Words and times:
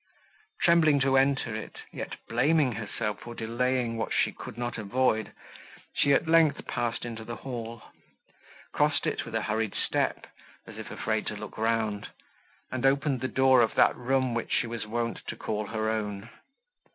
Trembling 0.63 0.99
to 1.01 1.15
enter 1.15 1.55
it, 1.55 1.75
yet 1.93 2.15
blaming 2.27 2.71
herself 2.71 3.19
for 3.19 3.35
delaying 3.35 3.97
what 3.97 4.11
she 4.11 4.31
could 4.31 4.57
not 4.57 4.79
avoid, 4.79 5.31
she, 5.93 6.11
at 6.11 6.27
length, 6.27 6.65
passed 6.65 7.05
into 7.05 7.23
the 7.23 7.35
hall; 7.35 7.83
crossed 8.73 9.05
it 9.05 9.25
with 9.25 9.35
a 9.35 9.43
hurried 9.43 9.75
step, 9.75 10.25
as 10.65 10.79
if 10.79 10.89
afraid 10.89 11.27
to 11.27 11.35
look 11.35 11.55
round, 11.55 12.07
and 12.71 12.83
opened 12.83 13.21
the 13.21 13.27
door 13.27 13.61
of 13.61 13.75
that 13.75 13.95
room, 13.95 14.33
which 14.33 14.51
she 14.51 14.65
was 14.65 14.87
wont 14.87 15.19
to 15.27 15.35
call 15.35 15.67
her 15.67 15.87
own. 15.87 16.31